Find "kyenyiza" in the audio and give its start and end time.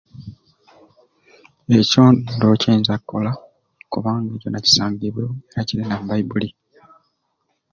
2.61-2.95